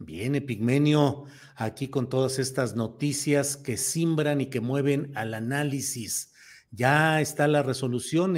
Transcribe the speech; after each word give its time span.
Bien, 0.00 0.36
Epigmenio, 0.36 1.24
aquí 1.56 1.88
con 1.88 2.08
todas 2.08 2.38
estas 2.38 2.76
noticias 2.76 3.56
que 3.56 3.76
simbran 3.76 4.40
y 4.40 4.46
que 4.46 4.60
mueven 4.60 5.10
al 5.16 5.34
análisis. 5.34 6.32
Ya 6.70 7.20
está 7.20 7.48
la 7.48 7.64
resolución, 7.64 8.36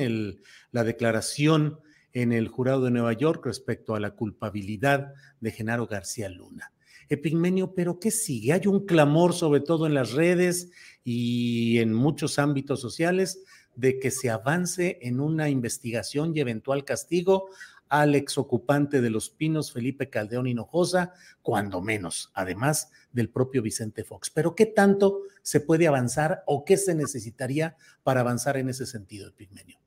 la 0.72 0.84
declaración 0.84 1.78
en 2.14 2.32
el 2.32 2.48
jurado 2.48 2.84
de 2.84 2.90
Nueva 2.90 3.12
York 3.12 3.44
respecto 3.44 3.94
a 3.94 4.00
la 4.00 4.12
culpabilidad 4.12 5.12
de 5.40 5.50
Genaro 5.50 5.86
García 5.86 6.30
Luna. 6.30 6.72
Epigmenio, 7.10 7.74
pero 7.74 8.00
¿qué 8.00 8.10
sigue? 8.10 8.54
Hay 8.54 8.66
un 8.66 8.86
clamor, 8.86 9.34
sobre 9.34 9.60
todo 9.60 9.86
en 9.86 9.92
las 9.92 10.12
redes 10.12 10.70
y 11.04 11.78
en 11.78 11.92
muchos 11.92 12.38
ámbitos 12.38 12.80
sociales, 12.80 13.42
de 13.76 13.98
que 13.98 14.10
se 14.10 14.30
avance 14.30 14.98
en 15.02 15.20
una 15.20 15.50
investigación 15.50 16.34
y 16.34 16.40
eventual 16.40 16.84
castigo 16.84 17.50
al 17.90 18.14
exocupante 18.14 19.00
de 19.00 19.10
Los 19.10 19.30
Pinos, 19.30 19.72
Felipe 19.72 20.08
Caldeón 20.08 20.46
Hinojosa, 20.46 21.12
cuando 21.42 21.82
menos, 21.82 22.30
además 22.34 22.90
del 23.12 23.28
propio 23.28 23.62
Vicente 23.62 24.04
Fox. 24.04 24.30
Pero 24.30 24.54
¿qué 24.54 24.64
tanto 24.64 25.22
se 25.42 25.60
puede 25.60 25.88
avanzar 25.88 26.44
o 26.46 26.64
qué 26.64 26.76
se 26.76 26.94
necesitaría 26.94 27.76
para 28.04 28.20
avanzar 28.20 28.56
en 28.56 28.68
ese 28.68 28.86
sentido, 28.86 29.28
Epigmenio? 29.28 29.78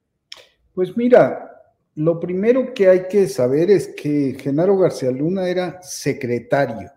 Pues 0.74 0.98
mira, 0.98 1.50
lo 1.96 2.20
primero 2.20 2.74
que 2.74 2.90
hay 2.90 3.08
que 3.08 3.28
saber 3.28 3.72
es 3.72 3.88
que 3.88 4.38
Genaro 4.38 4.78
García 4.78 5.10
Luna 5.10 5.48
era 5.48 5.82
secretario 5.82 6.92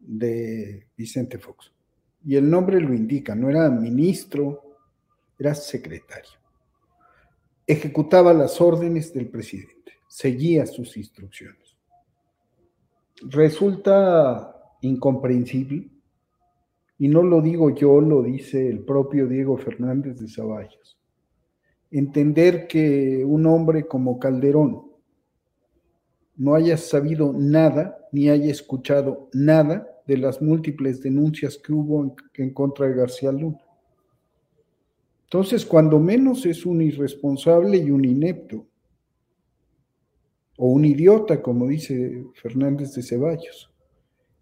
de 0.00 0.88
Vicente 0.96 1.38
Fox. 1.38 1.72
Y 2.24 2.34
el 2.34 2.50
nombre 2.50 2.80
lo 2.80 2.92
indica, 2.92 3.36
no 3.36 3.48
era 3.48 3.70
ministro, 3.70 4.76
era 5.38 5.54
secretario 5.54 6.41
ejecutaba 7.66 8.32
las 8.32 8.60
órdenes 8.60 9.12
del 9.12 9.28
presidente, 9.28 9.92
seguía 10.08 10.66
sus 10.66 10.96
instrucciones. 10.96 11.76
Resulta 13.22 14.56
incomprensible, 14.80 15.90
y 16.98 17.08
no 17.08 17.22
lo 17.22 17.40
digo 17.40 17.70
yo, 17.70 18.00
lo 18.00 18.22
dice 18.22 18.68
el 18.68 18.80
propio 18.80 19.26
Diego 19.26 19.56
Fernández 19.56 20.18
de 20.20 20.28
Ceballos, 20.28 20.98
entender 21.90 22.66
que 22.66 23.24
un 23.24 23.46
hombre 23.46 23.86
como 23.86 24.18
Calderón 24.18 24.92
no 26.36 26.54
haya 26.54 26.76
sabido 26.76 27.32
nada 27.32 27.98
ni 28.12 28.28
haya 28.28 28.50
escuchado 28.50 29.28
nada 29.32 29.88
de 30.06 30.16
las 30.16 30.42
múltiples 30.42 31.02
denuncias 31.02 31.58
que 31.58 31.72
hubo 31.72 32.16
en, 32.34 32.52
contra 32.52 32.86
de 32.86 32.94
García 32.94 33.32
Luna. 33.32 33.61
Entonces, 35.32 35.64
cuando 35.64 35.98
menos 35.98 36.44
es 36.44 36.66
un 36.66 36.82
irresponsable 36.82 37.78
y 37.78 37.90
un 37.90 38.04
inepto, 38.04 38.66
o 40.58 40.68
un 40.68 40.84
idiota, 40.84 41.40
como 41.40 41.68
dice 41.68 42.26
Fernández 42.34 42.92
de 42.92 43.02
Ceballos. 43.02 43.72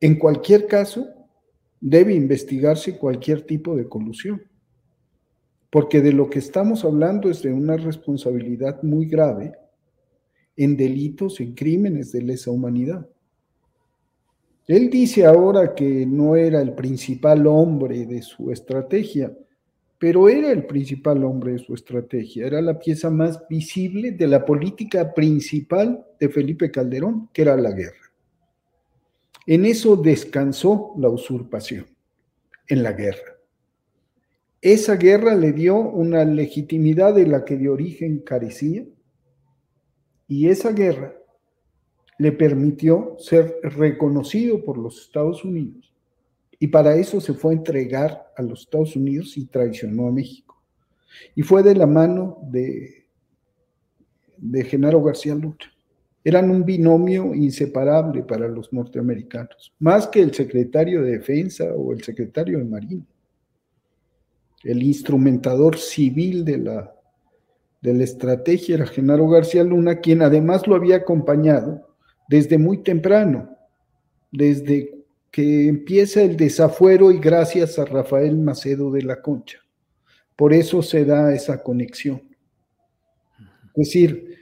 En 0.00 0.18
cualquier 0.18 0.66
caso, 0.66 1.06
debe 1.80 2.12
investigarse 2.12 2.98
cualquier 2.98 3.42
tipo 3.42 3.76
de 3.76 3.88
colusión, 3.88 4.42
porque 5.70 6.00
de 6.00 6.12
lo 6.12 6.28
que 6.28 6.40
estamos 6.40 6.84
hablando 6.84 7.30
es 7.30 7.40
de 7.40 7.52
una 7.52 7.76
responsabilidad 7.76 8.82
muy 8.82 9.06
grave 9.06 9.54
en 10.56 10.76
delitos, 10.76 11.38
en 11.38 11.54
crímenes 11.54 12.10
de 12.10 12.22
lesa 12.22 12.50
humanidad. 12.50 13.08
Él 14.66 14.90
dice 14.90 15.24
ahora 15.24 15.72
que 15.72 16.04
no 16.04 16.34
era 16.34 16.60
el 16.60 16.74
principal 16.74 17.46
hombre 17.46 18.06
de 18.06 18.22
su 18.22 18.50
estrategia, 18.50 19.32
pero 20.00 20.30
era 20.30 20.50
el 20.50 20.64
principal 20.64 21.22
hombre 21.24 21.52
de 21.52 21.58
su 21.58 21.74
estrategia, 21.74 22.46
era 22.46 22.62
la 22.62 22.78
pieza 22.78 23.10
más 23.10 23.46
visible 23.48 24.12
de 24.12 24.26
la 24.26 24.46
política 24.46 25.12
principal 25.12 26.06
de 26.18 26.30
Felipe 26.30 26.70
Calderón, 26.70 27.28
que 27.34 27.42
era 27.42 27.54
la 27.54 27.70
guerra. 27.70 28.10
En 29.46 29.66
eso 29.66 29.96
descansó 29.96 30.94
la 30.96 31.10
usurpación, 31.10 31.84
en 32.66 32.82
la 32.82 32.92
guerra. 32.92 33.36
Esa 34.62 34.96
guerra 34.96 35.34
le 35.34 35.52
dio 35.52 35.76
una 35.76 36.24
legitimidad 36.24 37.14
de 37.14 37.26
la 37.26 37.44
que 37.44 37.58
de 37.58 37.68
origen 37.68 38.20
carecía, 38.20 38.86
y 40.26 40.48
esa 40.48 40.72
guerra 40.72 41.14
le 42.16 42.32
permitió 42.32 43.16
ser 43.18 43.54
reconocido 43.64 44.64
por 44.64 44.78
los 44.78 45.02
Estados 45.02 45.44
Unidos 45.44 45.89
y 46.62 46.66
para 46.68 46.94
eso 46.94 47.20
se 47.22 47.32
fue 47.32 47.54
a 47.54 47.56
entregar 47.56 48.32
a 48.36 48.42
los 48.42 48.60
Estados 48.60 48.94
Unidos 48.94 49.36
y 49.38 49.46
traicionó 49.46 50.08
a 50.08 50.12
México. 50.12 50.62
Y 51.34 51.42
fue 51.42 51.62
de 51.62 51.74
la 51.74 51.86
mano 51.86 52.38
de, 52.42 53.06
de 54.36 54.64
Genaro 54.64 55.02
García 55.02 55.34
Luna. 55.34 55.56
Eran 56.22 56.50
un 56.50 56.66
binomio 56.66 57.34
inseparable 57.34 58.22
para 58.22 58.46
los 58.46 58.70
norteamericanos, 58.74 59.72
más 59.78 60.06
que 60.06 60.20
el 60.20 60.34
secretario 60.34 61.02
de 61.02 61.12
Defensa 61.12 61.64
o 61.74 61.94
el 61.94 62.04
secretario 62.04 62.58
de 62.58 62.64
Marina. 62.64 63.06
El 64.62 64.82
instrumentador 64.82 65.78
civil 65.78 66.44
de 66.44 66.58
la, 66.58 66.94
de 67.80 67.94
la 67.94 68.04
estrategia 68.04 68.74
era 68.74 68.86
Genaro 68.86 69.26
García 69.28 69.64
Luna, 69.64 70.00
quien 70.00 70.20
además 70.20 70.66
lo 70.66 70.74
había 70.74 70.96
acompañado 70.96 71.88
desde 72.28 72.58
muy 72.58 72.82
temprano, 72.82 73.56
desde 74.30 74.99
que 75.30 75.68
empieza 75.68 76.22
el 76.22 76.36
desafuero 76.36 77.12
y 77.12 77.18
gracias 77.18 77.78
a 77.78 77.84
Rafael 77.84 78.36
Macedo 78.36 78.90
de 78.90 79.02
la 79.02 79.22
Concha. 79.22 79.58
Por 80.34 80.52
eso 80.52 80.82
se 80.82 81.04
da 81.04 81.32
esa 81.34 81.62
conexión. 81.62 82.22
Es 83.76 83.86
decir, 83.86 84.36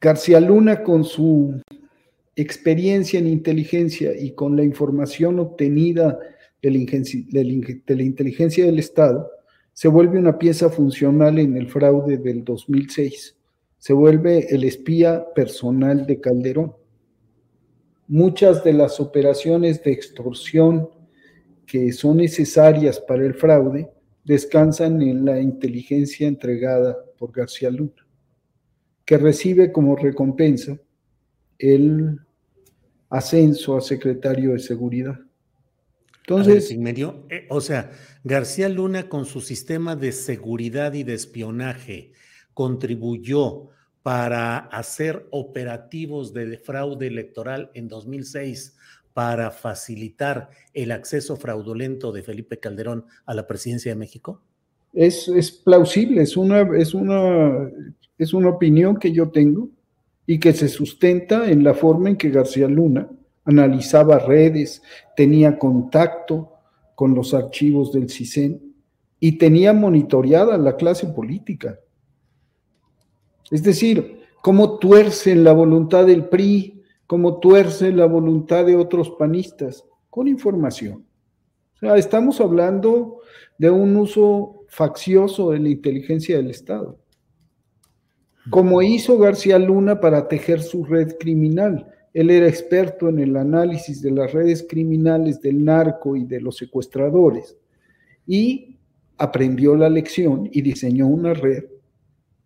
García 0.00 0.40
Luna 0.40 0.82
con 0.82 1.04
su 1.04 1.60
experiencia 2.36 3.18
en 3.18 3.26
inteligencia 3.26 4.12
y 4.16 4.32
con 4.32 4.56
la 4.56 4.64
información 4.64 5.38
obtenida 5.40 6.18
de 6.62 6.70
la, 6.70 8.02
inteligencia 8.02 8.64
del 8.64 8.78
Estado, 8.78 9.30
se 9.72 9.88
vuelve 9.88 10.18
una 10.18 10.38
pieza 10.38 10.70
funcional 10.70 11.38
en 11.38 11.56
el 11.56 11.68
fraude 11.68 12.16
del 12.16 12.44
2006. 12.44 13.36
Se 13.78 13.92
vuelve 13.92 14.46
el 14.54 14.64
espía 14.64 15.24
personal 15.34 16.06
de 16.06 16.20
Calderón 16.20 16.74
muchas 18.06 18.62
de 18.64 18.72
las 18.72 19.00
operaciones 19.00 19.82
de 19.82 19.92
extorsión 19.92 20.90
que 21.66 21.92
son 21.92 22.18
necesarias 22.18 23.00
para 23.00 23.24
el 23.24 23.34
fraude 23.34 23.90
descansan 24.24 25.00
en 25.02 25.24
la 25.24 25.40
inteligencia 25.40 26.26
entregada 26.26 26.96
por 27.18 27.32
García 27.32 27.70
Luna, 27.70 28.06
que 29.04 29.18
recibe 29.18 29.72
como 29.72 29.96
recompensa 29.96 30.78
el 31.58 32.18
ascenso 33.10 33.76
a 33.76 33.80
secretario 33.80 34.52
de 34.52 34.58
Seguridad. 34.58 35.18
Entonces, 36.26 36.70
eh, 36.70 37.46
o 37.50 37.60
sea, 37.60 37.90
García 38.24 38.70
Luna 38.70 39.10
con 39.10 39.26
su 39.26 39.42
sistema 39.42 39.94
de 39.94 40.10
seguridad 40.10 40.94
y 40.94 41.02
de 41.02 41.12
espionaje 41.12 42.12
contribuyó 42.54 43.68
para 44.04 44.58
hacer 44.58 45.26
operativos 45.30 46.34
de 46.34 46.58
fraude 46.58 47.06
electoral 47.06 47.70
en 47.72 47.88
2006 47.88 48.76
para 49.14 49.50
facilitar 49.50 50.50
el 50.74 50.92
acceso 50.92 51.36
fraudulento 51.36 52.12
de 52.12 52.22
Felipe 52.22 52.60
Calderón 52.60 53.06
a 53.24 53.32
la 53.32 53.46
presidencia 53.46 53.92
de 53.92 53.96
México? 53.96 54.42
Es, 54.92 55.26
es 55.28 55.50
plausible, 55.50 56.20
es 56.20 56.36
una, 56.36 56.68
es, 56.76 56.92
una, 56.92 57.70
es 58.18 58.34
una 58.34 58.50
opinión 58.50 58.98
que 58.98 59.10
yo 59.10 59.30
tengo 59.30 59.70
y 60.26 60.38
que 60.38 60.52
se 60.52 60.68
sustenta 60.68 61.50
en 61.50 61.64
la 61.64 61.72
forma 61.72 62.10
en 62.10 62.16
que 62.18 62.28
García 62.28 62.68
Luna 62.68 63.08
analizaba 63.46 64.18
redes, 64.18 64.82
tenía 65.16 65.58
contacto 65.58 66.52
con 66.94 67.14
los 67.14 67.32
archivos 67.32 67.90
del 67.90 68.10
CISEN 68.10 68.60
y 69.18 69.38
tenía 69.38 69.72
monitoreada 69.72 70.58
la 70.58 70.76
clase 70.76 71.06
política. 71.06 71.78
Es 73.50 73.62
decir, 73.62 74.20
cómo 74.42 74.78
tuercen 74.78 75.44
la 75.44 75.52
voluntad 75.52 76.06
del 76.06 76.28
PRI, 76.28 76.82
cómo 77.06 77.38
tuercen 77.38 77.96
la 77.96 78.06
voluntad 78.06 78.64
de 78.64 78.76
otros 78.76 79.10
panistas, 79.18 79.84
con 80.10 80.28
información. 80.28 81.06
O 81.76 81.78
sea, 81.78 81.96
estamos 81.96 82.40
hablando 82.40 83.20
de 83.58 83.70
un 83.70 83.96
uso 83.96 84.64
faccioso 84.68 85.50
de 85.50 85.60
la 85.60 85.68
inteligencia 85.68 86.36
del 86.36 86.50
Estado 86.50 86.98
como 88.50 88.82
hizo 88.82 89.18
García 89.18 89.58
Luna 89.58 90.00
para 90.00 90.28
tejer 90.28 90.62
su 90.62 90.84
red 90.84 91.16
criminal. 91.18 91.86
Él 92.12 92.30
era 92.30 92.46
experto 92.46 93.08
en 93.08 93.18
el 93.18 93.36
análisis 93.36 94.02
de 94.02 94.10
las 94.10 94.32
redes 94.32 94.66
criminales 94.68 95.40
del 95.40 95.64
narco 95.64 96.16
y 96.16 96.24
de 96.24 96.40
los 96.40 96.56
secuestradores 96.56 97.56
y 98.26 98.78
aprendió 99.18 99.74
la 99.74 99.88
lección 99.88 100.48
y 100.52 100.62
diseñó 100.62 101.06
una 101.06 101.34
red 101.34 101.64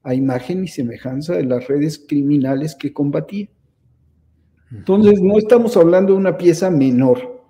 a 0.02 0.14
imagen 0.14 0.64
y 0.64 0.68
semejanza 0.68 1.34
de 1.34 1.44
las 1.44 1.66
redes 1.68 2.04
criminales 2.06 2.74
que 2.74 2.92
combatía. 2.92 3.48
Entonces, 4.70 5.20
no 5.20 5.38
estamos 5.38 5.76
hablando 5.76 6.12
de 6.12 6.18
una 6.18 6.36
pieza 6.36 6.70
menor, 6.70 7.42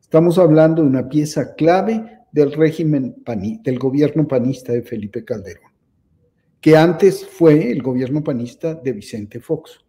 estamos 0.00 0.38
hablando 0.38 0.82
de 0.82 0.88
una 0.88 1.08
pieza 1.08 1.54
clave 1.54 2.18
del 2.32 2.52
régimen 2.52 3.16
del 3.62 3.78
gobierno 3.78 4.26
panista 4.26 4.72
de 4.72 4.82
Felipe 4.82 5.24
Calderón 5.24 5.74
que 6.64 6.78
antes 6.78 7.26
fue 7.26 7.70
el 7.70 7.82
gobierno 7.82 8.24
panista 8.24 8.74
de 8.74 8.92
Vicente 8.92 9.38
Fox. 9.38 9.84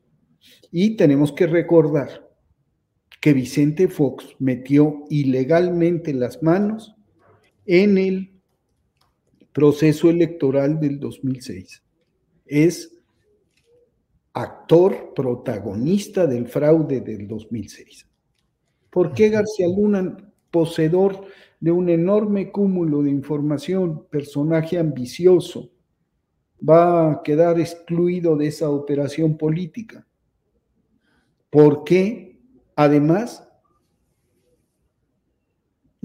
Y 0.74 0.98
tenemos 0.98 1.32
que 1.32 1.48
recordar 1.48 2.30
que 3.22 3.32
Vicente 3.32 3.88
Fox 3.88 4.36
metió 4.40 5.06
ilegalmente 5.10 6.14
las 6.14 6.44
manos 6.44 6.94
en 7.66 7.98
el 7.98 8.42
proceso 9.54 10.10
electoral 10.10 10.78
del 10.82 11.00
2006. 11.00 11.82
Es 12.46 12.92
actor 14.34 15.14
protagonista 15.16 16.28
del 16.28 16.48
fraude 16.48 17.02
del 17.02 17.28
2006. 17.28 18.08
¿Por 18.90 19.14
qué 19.14 19.30
García 19.30 19.68
Luna, 19.68 20.18
poseedor 20.52 21.26
de 21.60 21.72
un 21.72 21.90
enorme 21.90 22.52
cúmulo 22.52 23.02
de 23.02 23.10
información, 23.10 24.06
personaje 24.10 24.78
ambicioso, 24.78 25.72
va 26.68 27.12
a 27.12 27.24
quedar 27.24 27.60
excluido 27.60 28.36
de 28.36 28.48
esa 28.48 28.70
operación 28.70 29.38
política. 29.38 30.06
Porque 31.50 32.40
además 32.76 33.45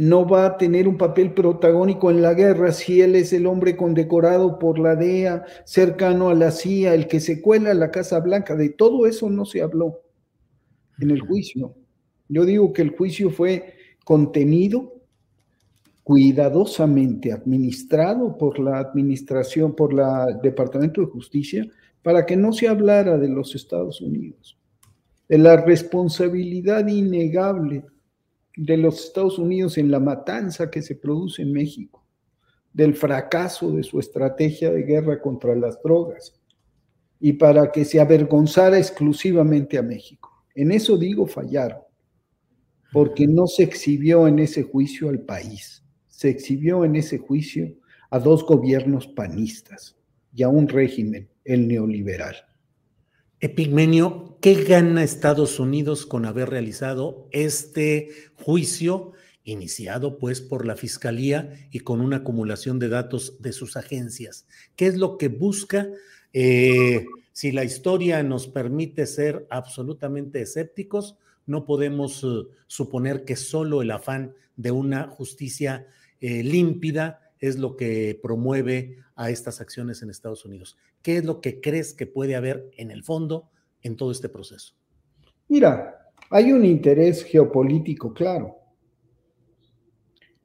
no 0.01 0.27
va 0.27 0.47
a 0.47 0.57
tener 0.57 0.89
un 0.89 0.97
papel 0.97 1.35
protagónico 1.35 2.11
en 2.11 2.23
la 2.23 2.33
guerra 2.33 2.73
si 2.73 3.03
él 3.03 3.17
es 3.17 3.35
el 3.35 3.47
hombre 3.47 3.77
condecorado 3.77 4.59
por 4.59 4.79
la 4.79 4.97
DEA, 4.97 5.45
cercano 5.67 6.31
a 6.31 6.35
la 6.35 6.53
CIA, 6.53 6.95
el 6.95 7.07
que 7.07 7.21
se 7.21 7.43
cuela 7.43 7.73
a 7.73 7.75
la 7.75 7.91
Casa 7.91 8.19
Blanca. 8.21 8.57
De 8.57 8.71
todo 8.71 9.05
eso 9.05 9.29
no 9.29 9.45
se 9.45 9.61
habló 9.61 10.01
en 11.01 11.11
el 11.11 11.21
juicio. 11.21 11.75
Yo 12.31 12.47
digo 12.47 12.73
que 12.73 12.81
el 12.81 12.97
juicio 12.97 13.29
fue 13.29 13.75
contenido 14.03 14.95
cuidadosamente 16.03 17.31
administrado 17.31 18.39
por 18.39 18.59
la 18.59 18.79
administración, 18.79 19.77
por 19.77 19.93
el 19.93 20.41
Departamento 20.41 21.03
de 21.03 21.09
Justicia, 21.09 21.69
para 22.03 22.25
que 22.25 22.37
no 22.37 22.55
se 22.55 22.69
hablara 22.69 23.19
de 23.19 23.29
los 23.29 23.55
Estados 23.55 24.01
Unidos, 24.01 24.57
de 25.29 25.37
la 25.37 25.59
responsabilidad 25.59 26.89
innegable 26.89 27.85
de 28.57 28.77
los 28.77 29.05
Estados 29.05 29.39
Unidos 29.39 29.79
en 29.79 29.91
la 29.91 30.01
matanza 30.01 30.71
que 30.71 30.83
se 30.83 30.95
produce 30.95 31.43
en 31.43 31.53
México, 31.53 32.05
del 32.73 32.95
fracaso 32.95 33.71
de 33.73 33.83
su 33.83 33.99
estrategia 33.99 34.71
de 34.71 34.83
guerra 34.83 35.21
contra 35.21 35.55
las 35.55 35.81
drogas, 35.83 36.41
y 37.19 37.35
para 37.35 37.71
que 37.71 37.85
se 37.85 38.01
avergonzara 38.01 38.79
exclusivamente 38.79 39.77
a 39.77 39.83
México. 39.83 40.45
En 40.55 40.73
eso 40.73 40.97
digo 40.97 41.27
fallaron, 41.27 41.81
porque 42.93 43.27
no 43.27 43.47
se 43.47 43.63
exhibió 43.63 44.27
en 44.27 44.39
ese 44.39 44.63
juicio 44.63 45.09
al 45.09 45.21
país 45.21 45.81
se 46.21 46.29
exhibió 46.29 46.85
en 46.85 46.97
ese 46.97 47.17
juicio 47.17 47.75
a 48.11 48.19
dos 48.19 48.45
gobiernos 48.45 49.07
panistas 49.07 49.97
y 50.35 50.43
a 50.43 50.51
un 50.51 50.69
régimen, 50.69 51.31
el 51.45 51.67
neoliberal. 51.67 52.37
Epigmenio, 53.43 54.37
¿qué 54.43 54.65
gana 54.65 55.03
Estados 55.03 55.59
Unidos 55.59 56.05
con 56.05 56.27
haber 56.27 56.51
realizado 56.51 57.27
este 57.31 58.11
juicio 58.35 59.13
iniciado 59.45 60.19
pues 60.19 60.43
por 60.43 60.67
la 60.67 60.77
Fiscalía 60.77 61.55
y 61.71 61.81
con 61.81 62.03
una 62.03 62.19
acumulación 62.19 62.79
de 62.79 62.91
datos 62.91 63.41
de 63.41 63.55
sus 63.55 63.79
agencias? 63.79 64.47
¿Qué 64.77 64.89
es 64.89 64.99
lo 64.99 65.17
que 65.17 65.29
busca? 65.29 65.89
Eh, 66.35 67.07
si 67.33 67.51
la 67.51 67.65
historia 67.65 68.23
nos 68.23 68.47
permite 68.47 69.07
ser 69.07 69.47
absolutamente 69.49 70.43
escépticos, 70.43 71.17
no 71.47 71.65
podemos 71.65 72.23
eh, 72.23 72.47
suponer 72.67 73.25
que 73.25 73.37
solo 73.37 73.81
el 73.81 73.91
afán 73.91 74.35
de 74.57 74.71
una 74.71 75.09
justicia 75.09 75.87
eh, 76.21 76.43
límpida 76.45 77.30
es 77.41 77.59
lo 77.59 77.77
que 77.77 78.19
promueve 78.23 78.99
a 79.17 79.31
estas 79.31 79.61
acciones 79.61 80.03
en 80.03 80.11
Estados 80.11 80.45
Unidos. 80.45 80.77
¿Qué 81.03 81.17
es 81.17 81.25
lo 81.25 81.41
que 81.41 81.61
crees 81.61 81.95
que 81.95 82.07
puede 82.07 82.37
haber 82.37 82.71
en 82.77 82.91
el 82.91 83.03
fondo 83.03 83.51
en 83.83 83.97
todo 83.97 84.13
este 84.13 84.29
proceso? 84.29 84.75
Mira, 85.49 86.13
hay 86.31 86.53
un 86.53 86.65
interés 86.65 87.25
geopolítico 87.25 88.13
claro. 88.13 88.57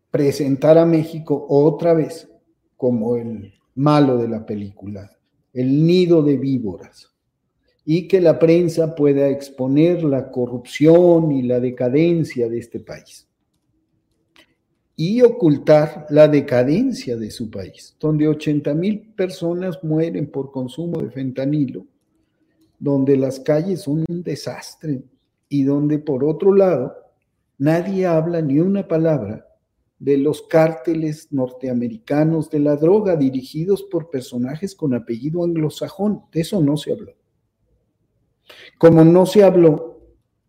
Presentar 0.09 0.77
a 0.77 0.85
México 0.85 1.45
otra 1.49 1.93
vez 1.93 2.29
como 2.77 3.17
el 3.17 3.53
malo 3.75 4.17
de 4.17 4.29
la 4.29 4.45
película, 4.45 5.11
el 5.53 5.85
nido 5.85 6.23
de 6.23 6.37
víboras, 6.37 7.13
y 7.83 8.07
que 8.07 8.21
la 8.21 8.39
prensa 8.39 8.95
pueda 8.95 9.27
exponer 9.27 10.03
la 10.03 10.31
corrupción 10.31 11.31
y 11.31 11.43
la 11.43 11.59
decadencia 11.59 12.49
de 12.49 12.57
este 12.57 12.79
país 12.79 13.27
y 14.95 15.21
ocultar 15.21 16.05
la 16.09 16.27
decadencia 16.27 17.17
de 17.17 17.29
su 17.29 17.49
país, 17.49 17.95
donde 17.99 18.27
80 18.27 18.73
mil 18.73 18.99
personas 19.15 19.83
mueren 19.83 20.31
por 20.31 20.51
consumo 20.51 21.01
de 21.01 21.11
fentanilo, 21.11 21.85
donde 22.79 23.17
las 23.17 23.39
calles 23.39 23.81
son 23.81 24.05
un 24.07 24.23
desastre 24.23 25.03
y 25.49 25.63
donde 25.63 25.99
por 25.99 26.23
otro 26.23 26.53
lado 26.53 26.95
nadie 27.57 28.05
habla 28.05 28.41
ni 28.41 28.59
una 28.59 28.87
palabra 28.87 29.45
de 29.99 30.17
los 30.17 30.43
cárteles 30.43 31.31
norteamericanos 31.31 32.49
de 32.49 32.59
la 32.59 32.75
droga 32.75 33.15
dirigidos 33.15 33.83
por 33.83 34.09
personajes 34.09 34.75
con 34.75 34.93
apellido 34.93 35.43
anglosajón. 35.43 36.23
De 36.31 36.41
eso 36.41 36.61
no 36.61 36.77
se 36.77 36.91
habló. 36.91 37.13
Como 38.77 39.03
no 39.03 39.25
se 39.25 39.43
habló 39.43 39.94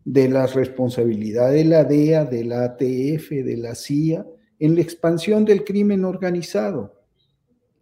de 0.06 0.28
la 0.28 0.46
responsabilidad 0.46 1.50
de 1.50 1.64
la 1.64 1.82
DEA, 1.82 2.24
de 2.24 2.44
la 2.44 2.62
ATF, 2.62 3.30
de 3.30 3.56
la 3.56 3.74
CIA, 3.74 4.24
en 4.60 4.76
la 4.76 4.80
expansión 4.80 5.44
del 5.44 5.64
crimen 5.64 6.04
organizado. 6.04 7.02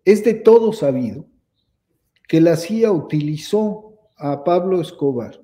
Es 0.07 0.25
de 0.25 0.33
todo 0.33 0.73
sabido 0.73 1.27
que 2.27 2.41
la 2.41 2.57
CIA 2.57 2.93
utilizó 2.93 4.01
a 4.17 4.43
Pablo 4.43 4.81
Escobar 4.81 5.39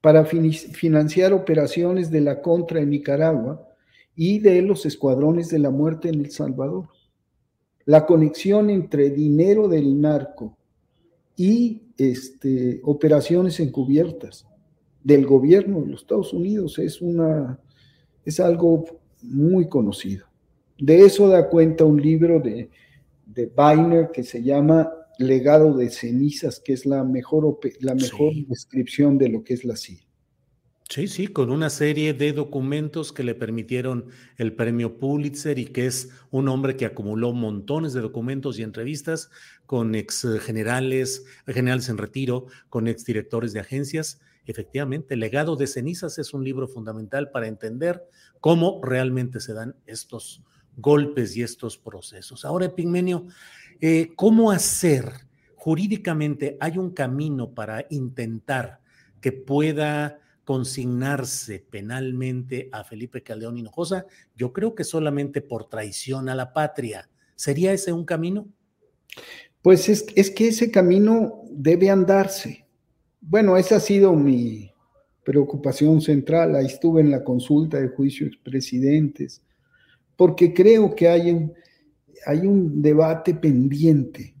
para 0.00 0.24
financiar 0.24 1.32
operaciones 1.32 2.12
de 2.12 2.20
la 2.20 2.40
contra 2.40 2.80
en 2.80 2.90
Nicaragua 2.90 3.66
y 4.14 4.38
de 4.38 4.62
los 4.62 4.86
escuadrones 4.86 5.48
de 5.48 5.58
la 5.58 5.70
muerte 5.70 6.10
en 6.10 6.20
El 6.20 6.30
Salvador. 6.30 6.90
La 7.86 8.06
conexión 8.06 8.70
entre 8.70 9.10
dinero 9.10 9.66
del 9.66 10.00
narco 10.00 10.56
y 11.34 11.82
este, 11.98 12.80
operaciones 12.84 13.58
encubiertas 13.58 14.46
del 15.04 15.26
gobierno 15.26 15.82
de 15.82 15.88
los 15.88 16.00
Estados 16.00 16.32
Unidos 16.32 16.78
es, 16.78 17.00
una, 17.00 17.60
es 18.24 18.40
algo 18.40 18.84
muy 19.22 19.68
conocido. 19.68 20.26
De 20.78 21.02
eso 21.04 21.28
da 21.28 21.48
cuenta 21.48 21.84
un 21.84 22.02
libro 22.02 22.40
de, 22.40 22.70
de 23.26 23.52
Weiner 23.56 24.10
que 24.10 24.24
se 24.24 24.42
llama 24.42 24.90
Legado 25.18 25.76
de 25.76 25.90
cenizas, 25.90 26.58
que 26.58 26.72
es 26.72 26.86
la 26.86 27.04
mejor, 27.04 27.60
la 27.80 27.94
mejor 27.94 28.32
descripción 28.48 29.16
de 29.16 29.28
lo 29.28 29.44
que 29.44 29.54
es 29.54 29.64
la 29.64 29.76
CIA. 29.76 30.03
Sí, 30.90 31.08
sí, 31.08 31.28
con 31.28 31.50
una 31.50 31.70
serie 31.70 32.12
de 32.12 32.32
documentos 32.32 33.12
que 33.12 33.24
le 33.24 33.34
permitieron 33.34 34.10
el 34.36 34.52
premio 34.54 34.98
Pulitzer 34.98 35.58
y 35.58 35.66
que 35.66 35.86
es 35.86 36.10
un 36.30 36.46
hombre 36.48 36.76
que 36.76 36.84
acumuló 36.84 37.32
montones 37.32 37.94
de 37.94 38.02
documentos 38.02 38.58
y 38.58 38.62
entrevistas 38.62 39.30
con 39.66 39.94
ex 39.94 40.26
generales, 40.42 41.24
generales 41.46 41.88
en 41.88 41.96
retiro, 41.96 42.46
con 42.68 42.86
ex 42.86 43.04
directores 43.04 43.54
de 43.54 43.60
agencias. 43.60 44.20
Efectivamente, 44.44 45.16
Legado 45.16 45.56
de 45.56 45.66
cenizas 45.66 46.18
es 46.18 46.34
un 46.34 46.44
libro 46.44 46.68
fundamental 46.68 47.30
para 47.30 47.48
entender 47.48 48.04
cómo 48.40 48.80
realmente 48.84 49.40
se 49.40 49.54
dan 49.54 49.74
estos 49.86 50.42
golpes 50.76 51.34
y 51.34 51.42
estos 51.42 51.78
procesos. 51.78 52.44
Ahora, 52.44 52.66
Epigmenio, 52.66 53.26
eh, 53.80 54.12
¿cómo 54.16 54.50
hacer 54.50 55.10
jurídicamente? 55.56 56.58
¿Hay 56.60 56.76
un 56.76 56.90
camino 56.90 57.54
para 57.54 57.86
intentar 57.88 58.80
que 59.22 59.32
pueda 59.32 60.20
consignarse 60.44 61.64
penalmente 61.70 62.68
a 62.72 62.84
Felipe 62.84 63.22
Caldeón 63.22 63.58
Hinojosa, 63.58 64.06
yo 64.36 64.52
creo 64.52 64.74
que 64.74 64.84
solamente 64.84 65.40
por 65.40 65.68
traición 65.68 66.28
a 66.28 66.34
la 66.34 66.52
patria. 66.52 67.08
¿Sería 67.34 67.72
ese 67.72 67.92
un 67.92 68.04
camino? 68.04 68.46
Pues 69.62 69.88
es, 69.88 70.06
es 70.14 70.30
que 70.30 70.48
ese 70.48 70.70
camino 70.70 71.42
debe 71.50 71.90
andarse. 71.90 72.66
Bueno, 73.20 73.56
esa 73.56 73.76
ha 73.76 73.80
sido 73.80 74.12
mi 74.14 74.70
preocupación 75.24 76.00
central. 76.00 76.54
Ahí 76.54 76.66
estuve 76.66 77.00
en 77.00 77.10
la 77.10 77.24
consulta 77.24 77.80
de 77.80 77.88
juicio 77.88 78.26
expresidentes, 78.26 79.42
porque 80.16 80.52
creo 80.52 80.94
que 80.94 81.08
hay 81.08 81.30
un, 81.30 81.54
hay 82.26 82.46
un 82.46 82.82
debate 82.82 83.34
pendiente 83.34 84.33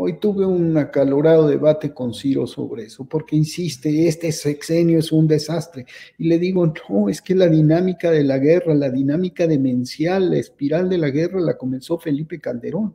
Hoy 0.00 0.20
tuve 0.20 0.46
un 0.46 0.76
acalorado 0.76 1.48
debate 1.48 1.92
con 1.92 2.14
Ciro 2.14 2.46
sobre 2.46 2.84
eso, 2.84 3.04
porque 3.04 3.34
insiste, 3.34 4.06
este 4.06 4.30
sexenio 4.30 5.00
es 5.00 5.10
un 5.10 5.26
desastre. 5.26 5.86
Y 6.16 6.28
le 6.28 6.38
digo, 6.38 6.72
no, 6.88 7.08
es 7.08 7.20
que 7.20 7.34
la 7.34 7.48
dinámica 7.48 8.12
de 8.12 8.22
la 8.22 8.38
guerra, 8.38 8.76
la 8.76 8.90
dinámica 8.90 9.48
demencial, 9.48 10.30
la 10.30 10.36
espiral 10.36 10.88
de 10.88 10.98
la 10.98 11.10
guerra 11.10 11.40
la 11.40 11.58
comenzó 11.58 11.98
Felipe 11.98 12.38
Calderón. 12.38 12.94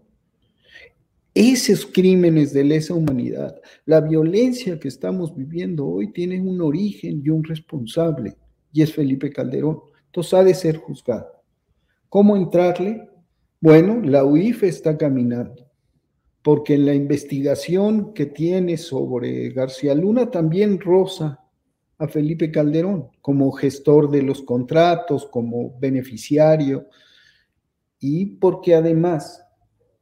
Esos 1.34 1.86
crímenes 1.88 2.54
de 2.54 2.64
lesa 2.64 2.94
humanidad, 2.94 3.60
la 3.86 4.00
violencia 4.00 4.80
que 4.80 4.88
estamos 4.88 5.36
viviendo 5.36 5.86
hoy 5.86 6.14
tiene 6.14 6.40
un 6.40 6.62
origen 6.62 7.22
y 7.22 7.28
un 7.28 7.44
responsable, 7.44 8.38
y 8.72 8.82
es 8.82 8.94
Felipe 8.94 9.30
Calderón. 9.30 9.82
Entonces 10.06 10.34
ha 10.36 10.44
de 10.46 10.54
ser 10.54 10.78
juzgado. 10.78 11.28
¿Cómo 12.08 12.38
entrarle? 12.38 13.10
Bueno, 13.60 14.00
la 14.02 14.24
UIF 14.24 14.64
está 14.64 14.98
caminando 14.98 15.73
porque 16.44 16.76
en 16.76 16.86
la 16.86 16.94
investigación 16.94 18.14
que 18.14 18.26
tiene 18.28 18.78
sobre 18.78 19.50
García 19.52 19.96
Luna 19.96 20.30
también 20.30 20.80
roza 20.80 21.40
a 21.98 22.08
Felipe 22.08 22.52
Calderón 22.52 23.08
como 23.22 23.52
gestor 23.54 24.12
de 24.12 24.22
los 24.24 24.42
contratos, 24.42 25.26
como 25.26 25.78
beneficiario, 25.80 26.88
y 28.00 28.26
porque 28.26 28.76
además 28.76 29.42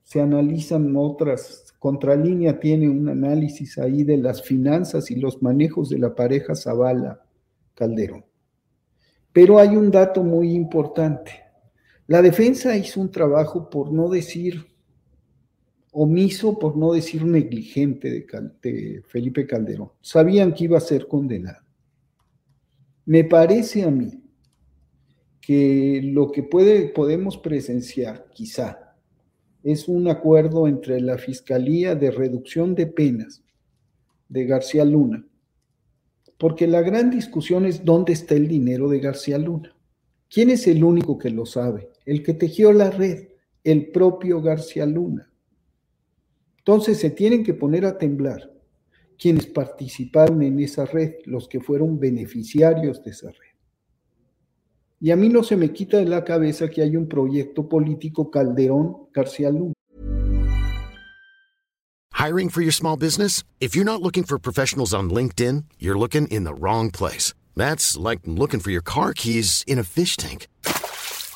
se 0.04 0.20
analizan 0.20 0.96
otras, 0.98 1.72
Contralínea 1.82 2.60
tiene 2.60 2.88
un 2.88 3.10
análisis 3.10 3.80
ahí 3.80 4.04
de 4.04 4.18
las 4.18 4.44
finanzas 4.44 5.10
y 5.10 5.16
los 5.16 5.42
manejos 5.42 5.90
de 5.90 5.98
la 5.98 6.14
pareja 6.14 6.54
Zavala 6.54 7.26
Calderón. 7.74 8.24
Pero 9.34 9.58
hay 9.58 9.70
un 9.70 9.90
dato 9.90 10.24
muy 10.24 10.54
importante. 10.54 11.32
La 12.06 12.22
defensa 12.22 12.78
hizo 12.78 13.02
un 13.02 13.10
trabajo, 13.10 13.68
por 13.68 13.92
no 13.92 14.10
decir 14.10 14.68
omiso, 15.92 16.58
por 16.58 16.78
no 16.78 16.94
decir 16.94 17.24
negligente, 17.26 18.26
de, 18.62 19.04
Felipe 19.08 19.46
Calderón. 19.46 19.92
Sabían 20.02 20.54
que 20.54 20.64
iba 20.66 20.78
a 20.78 20.82
ser 20.82 21.08
condenado. 21.08 21.64
Me 23.06 23.24
parece 23.24 23.84
a 23.84 23.92
mí 23.92 24.24
que 25.42 26.02
lo 26.04 26.32
que 26.32 26.44
puede, 26.44 26.88
podemos 26.90 27.38
presenciar, 27.38 28.28
quizá, 28.34 28.96
es 29.64 29.88
un 29.88 30.08
acuerdo 30.08 30.68
entre 30.68 31.02
la 31.02 31.18
Fiscalía 31.18 31.96
de 31.96 32.12
Reducción 32.12 32.74
de 32.74 32.88
Penas 32.88 33.44
de 34.30 34.46
García 34.46 34.86
Luna, 34.86 35.26
porque 36.38 36.68
la 36.68 36.82
gran 36.82 37.10
discusión 37.10 37.66
es 37.66 37.84
dónde 37.84 38.14
está 38.14 38.34
el 38.36 38.48
dinero 38.48 38.88
de 38.88 39.00
García 39.00 39.38
Luna. 39.38 39.76
¿Quién 40.30 40.50
es 40.50 40.66
el 40.68 40.84
único 40.84 41.18
que 41.18 41.30
lo 41.30 41.46
sabe? 41.46 41.90
El 42.06 42.24
que 42.24 42.34
tejió 42.34 42.72
la 42.72 42.90
red, 42.90 43.28
el 43.64 43.92
propio 43.92 44.42
García 44.42 44.86
Luna. 44.86 45.31
Entonces 46.72 47.02
se 47.02 47.10
tienen 47.10 47.44
que 47.44 47.54
poner 47.54 47.84
a 47.84 47.98
temblar 47.98 48.50
quienes 49.20 49.46
participaron 49.46 50.42
en 50.42 50.58
esa 50.62 50.86
red, 50.86 51.16
los 51.26 51.50
que 51.50 51.60
fueron 51.60 52.00
beneficiarios 52.00 53.04
de 53.04 53.12
esa 53.12 53.28
red. 53.28 53.58
Y 55.02 55.12
a 55.12 55.18
mí 55.18 55.28
no 55.28 55.44
se 55.44 55.58
me 55.58 55.74
quita 55.74 55.98
de 55.98 56.06
la 56.06 56.24
cabeza 56.24 56.70
que 56.70 56.82
hay 56.82 56.96
un 56.96 57.10
proyecto 57.10 57.68
político 57.68 58.32
Calderón 58.32 59.10
García 59.14 59.50
Luna. 59.50 59.74
Hiring 62.14 62.48
for 62.50 62.62
your 62.62 62.72
small 62.72 62.96
business? 62.96 63.44
If 63.60 63.76
you're 63.76 63.84
not 63.84 64.02
looking 64.02 64.24
for 64.24 64.40
professionals 64.40 64.94
on 64.94 65.10
LinkedIn, 65.10 65.66
you're 65.78 66.00
looking 66.00 66.26
in 66.28 66.46
the 66.46 66.54
wrong 66.54 66.90
place. 66.90 67.34
That's 67.58 67.98
like 67.98 68.22
looking 68.26 68.62
for 68.62 68.72
your 68.72 68.84
car 68.84 69.12
keys 69.14 69.66
in 69.68 69.78
a 69.78 69.84
fish 69.84 70.16
tank. 70.16 70.48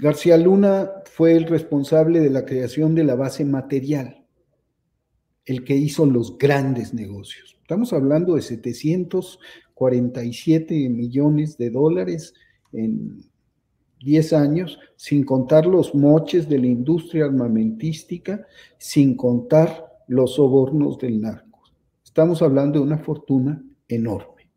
García 0.00 0.36
Luna 0.36 0.92
fue 1.06 1.32
el 1.32 1.46
responsable 1.46 2.20
de 2.20 2.30
la 2.30 2.44
creación 2.44 2.94
de 2.94 3.02
la 3.02 3.16
base 3.16 3.44
material, 3.44 4.24
el 5.44 5.64
que 5.64 5.74
hizo 5.74 6.06
los 6.06 6.38
grandes 6.38 6.94
negocios. 6.94 7.58
Estamos 7.62 7.92
hablando 7.92 8.36
de 8.36 8.42
747 8.42 10.88
millones 10.88 11.58
de 11.58 11.70
dólares 11.70 12.32
en 12.72 13.24
10 14.04 14.32
años, 14.34 14.78
sin 14.94 15.24
contar 15.24 15.66
los 15.66 15.92
moches 15.96 16.48
de 16.48 16.58
la 16.58 16.68
industria 16.68 17.24
armamentística, 17.24 18.46
sin 18.78 19.16
contar 19.16 19.84
los 20.06 20.36
sobornos 20.36 20.96
del 20.98 21.20
narco. 21.20 21.62
Estamos 22.04 22.40
hablando 22.40 22.78
de 22.78 22.84
una 22.84 22.98
fortuna 22.98 23.60
enorme 23.88 24.48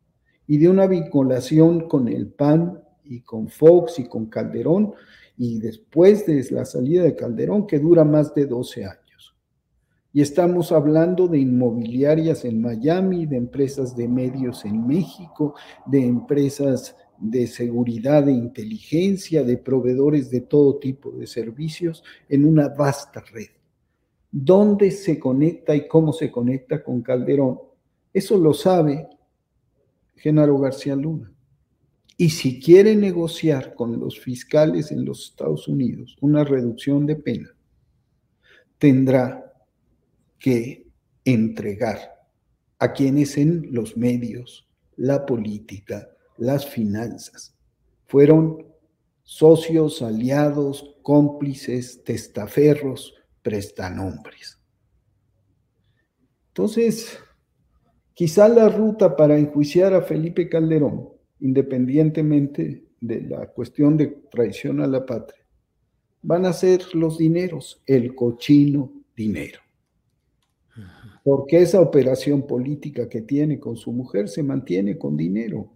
y 0.46 0.60
de 0.60 0.70
una 0.70 0.86
vinculación 0.86 1.88
con 1.88 2.08
el 2.08 2.28
PAN 2.28 2.80
y 3.04 3.22
con 3.22 3.50
Fox 3.50 3.98
y 3.98 4.06
con 4.06 4.28
Calderón 4.28 4.94
y 5.38 5.60
después 5.60 6.26
de 6.26 6.46
la 6.52 6.66
salida 6.66 7.04
de 7.04 7.16
Calderón, 7.16 7.68
que 7.68 7.80
dura 7.80 8.04
más 8.04 8.34
de 8.34 8.46
12 8.46 8.86
años. 8.86 9.36
Y 10.14 10.22
estamos 10.22 10.72
hablando 10.72 11.28
de 11.28 11.40
inmobiliarias 11.40 12.44
en 12.44 12.62
Miami, 12.62 13.26
de 13.26 13.38
empresas 13.38 13.96
de 13.96 14.08
medios 14.08 14.66
en 14.66 14.86
México, 14.86 15.56
de 15.86 16.06
empresas 16.06 16.96
de 17.18 17.48
seguridad 17.48 18.28
e 18.28 18.34
inteligencia, 18.34 19.44
de 19.44 19.58
proveedores 19.58 20.30
de 20.30 20.42
todo 20.42 20.80
tipo 20.80 21.12
de 21.12 21.28
servicios 21.28 22.04
en 22.28 22.46
una 22.46 22.68
vasta 22.70 23.24
red. 23.32 23.50
¿Dónde 24.32 24.92
se 24.92 25.20
conecta 25.20 25.76
y 25.76 25.88
cómo 25.88 26.12
se 26.12 26.32
conecta 26.32 26.84
con 26.84 27.02
Calderón? 27.02 27.60
Eso 28.14 28.38
lo 28.38 28.54
sabe 28.54 29.08
Genaro 30.16 30.58
García 30.58 30.96
Luna. 30.96 31.32
Y 32.22 32.30
si 32.30 32.60
quiere 32.60 32.96
negociar 32.96 33.74
con 33.74 34.00
los 34.00 34.20
fiscales 34.20 34.92
en 34.92 35.06
los 35.06 35.32
Estados 35.32 35.68
Unidos 35.68 36.16
una 36.22 36.44
reducción 36.44 37.08
de 37.08 37.16
pena, 37.16 37.50
tendrá 38.78 39.52
que 40.38 40.86
entregar 41.26 41.98
a 42.78 42.94
quienes 42.94 43.40
en 43.40 43.74
los 43.74 43.98
medios, 43.98 44.70
la 44.98 45.26
política, 45.26 46.12
las 46.38 46.68
finanzas, 46.68 47.56
fueron 48.06 48.68
socios, 49.24 50.04
aliados, 50.04 50.98
cómplices, 51.02 52.04
testaferros, 52.04 53.16
prestanombres. 53.42 54.60
Entonces, 56.50 57.18
quizá 58.14 58.48
la 58.48 58.70
ruta 58.70 59.16
para 59.16 59.40
enjuiciar 59.40 59.96
a 59.96 60.04
Felipe 60.04 60.48
Calderón, 60.48 61.20
independientemente 61.42 62.86
de 63.02 63.22
la 63.22 63.48
cuestión 63.48 63.98
de 63.98 64.08
traición 64.32 64.80
a 64.80 64.88
la 64.88 65.06
patria, 65.06 65.44
van 66.22 66.46
a 66.46 66.54
ser 66.54 66.96
los 66.96 67.18
dineros, 67.18 67.82
el 67.86 68.16
cochino 68.16 68.94
dinero. 69.16 69.60
Porque 71.24 71.62
esa 71.62 71.82
operación 71.82 72.48
política 72.48 73.10
que 73.10 73.22
tiene 73.22 73.60
con 73.60 73.76
su 73.76 73.92
mujer 73.92 74.28
se 74.30 74.42
mantiene 74.42 74.98
con 74.98 75.18
dinero, 75.18 75.72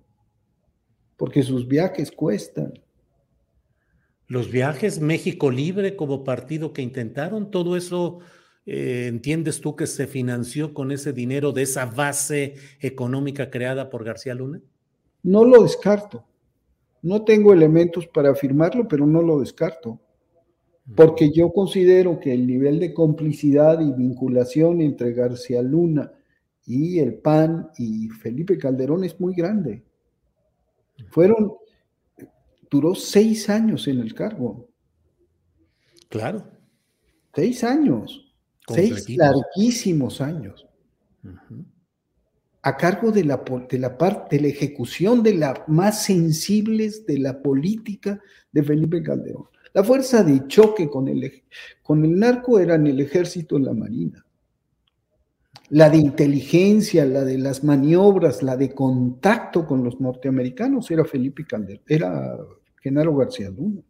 porque 1.17 1.43
sus 1.43 1.67
viajes 1.67 2.11
cuestan. 2.11 2.73
Los 4.27 4.51
viajes 4.51 4.99
México 4.99 5.51
Libre 5.51 5.95
como 5.95 6.23
partido 6.23 6.73
que 6.73 6.81
intentaron, 6.81 7.51
todo 7.51 7.77
eso, 7.77 8.19
eh, 8.65 9.05
¿entiendes 9.07 9.61
tú 9.61 9.75
que 9.75 9.85
se 9.85 10.07
financió 10.07 10.73
con 10.73 10.91
ese 10.91 11.13
dinero 11.13 11.51
de 11.51 11.61
esa 11.61 11.85
base 11.85 12.55
económica 12.79 13.51
creada 13.51 13.91
por 13.91 14.03
García 14.03 14.33
Luna? 14.33 14.61
No 15.25 15.43
lo 15.43 15.63
descarto. 15.63 16.23
No 17.01 17.23
tengo 17.23 17.53
elementos 17.53 18.07
para 18.07 18.31
afirmarlo, 18.31 18.87
pero 18.87 19.05
no 19.05 19.21
lo 19.21 19.39
descarto 19.39 19.99
porque 20.93 21.31
yo 21.31 21.51
considero 21.51 22.19
que 22.19 22.33
el 22.33 22.45
nivel 22.45 22.79
de 22.79 22.93
complicidad 22.93 23.79
y 23.79 23.91
vinculación 23.91 24.81
entre 24.81 25.13
García 25.13 25.61
Luna 25.61 26.11
y 26.65 26.99
el 26.99 27.15
PAN 27.15 27.69
y 27.77 28.09
Felipe 28.09 28.57
Calderón 28.57 29.03
es 29.03 29.19
muy 29.19 29.33
grande. 29.33 29.83
Fueron, 31.09 31.53
duró 32.69 32.93
seis 32.93 33.49
años 33.49 33.87
en 33.87 33.99
el 33.99 34.13
cargo. 34.13 34.67
Claro. 36.09 36.43
Seis 37.33 37.63
años. 37.63 38.33
Seis 38.67 39.09
larguísimos 39.09 40.21
años. 40.21 40.67
A 42.65 42.77
cargo 42.77 43.11
de 43.11 43.23
la, 43.23 43.43
de 43.69 43.77
la 43.77 43.95
parte, 43.95 44.37
de 44.37 44.41
la 44.41 44.47
ejecución 44.47 45.21
de 45.21 45.35
las 45.35 45.59
más 45.67 46.03
sensibles 46.03 47.05
de 47.05 47.19
la 47.19 47.39
política 47.43 48.19
de 48.51 48.63
Felipe 48.63 49.03
Calderón. 49.03 49.45
La 49.71 49.83
fuerza 49.83 50.23
de 50.23 50.47
choque 50.47 50.89
con 50.89 51.07
el, 51.07 51.43
con 51.83 52.03
el 52.03 52.17
narco 52.17 52.57
eran 52.57 52.87
el 52.87 53.01
ejército 53.01 53.59
y 53.59 53.61
la 53.61 53.73
marina. 53.73 54.25
La 55.69 55.91
de 55.91 55.97
inteligencia, 55.97 57.05
la 57.05 57.23
de 57.23 57.37
las 57.37 57.63
maniobras, 57.63 58.41
la 58.41 58.57
de 58.57 58.73
contacto 58.73 59.67
con 59.67 59.83
los 59.83 60.01
norteamericanos 60.01 60.89
era 60.89 61.05
Felipe 61.05 61.45
Calderón, 61.45 61.83
era 61.87 62.35
Genaro 62.81 63.15
García 63.15 63.51
Luna. 63.51 63.81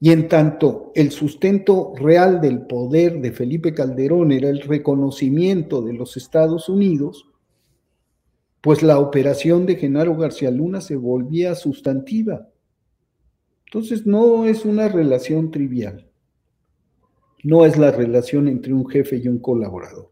Y 0.00 0.12
en 0.12 0.28
tanto 0.28 0.92
el 0.94 1.10
sustento 1.10 1.92
real 1.96 2.40
del 2.40 2.66
poder 2.66 3.20
de 3.20 3.32
Felipe 3.32 3.74
Calderón 3.74 4.30
era 4.30 4.48
el 4.48 4.60
reconocimiento 4.60 5.82
de 5.82 5.92
los 5.92 6.16
Estados 6.16 6.68
Unidos, 6.68 7.28
pues 8.60 8.82
la 8.82 8.98
operación 8.98 9.66
de 9.66 9.76
Genaro 9.76 10.16
García 10.16 10.50
Luna 10.50 10.80
se 10.80 10.96
volvía 10.96 11.54
sustantiva. 11.54 12.48
Entonces 13.66 14.06
no 14.06 14.46
es 14.46 14.64
una 14.64 14.88
relación 14.88 15.50
trivial. 15.50 16.08
No 17.42 17.64
es 17.64 17.76
la 17.76 17.90
relación 17.90 18.48
entre 18.48 18.72
un 18.72 18.88
jefe 18.88 19.16
y 19.16 19.28
un 19.28 19.38
colaborador. 19.38 20.10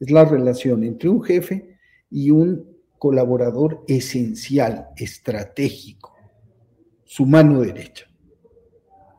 Es 0.00 0.10
la 0.10 0.24
relación 0.24 0.84
entre 0.84 1.08
un 1.08 1.22
jefe 1.22 1.76
y 2.10 2.30
un 2.30 2.76
colaborador 2.98 3.84
esencial, 3.88 4.88
estratégico, 4.96 6.14
su 7.04 7.26
mano 7.26 7.60
derecha. 7.60 8.06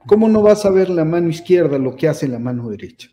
¿Cómo 0.07 0.29
no 0.29 0.41
vas 0.41 0.65
a 0.65 0.69
ver 0.69 0.89
la 0.89 1.03
mano 1.03 1.27
izquierda 1.27 1.77
lo 1.77 1.97
que 1.97 2.07
hace 2.07 2.29
la 2.29 2.39
mano 2.39 2.69
derecha? 2.69 3.09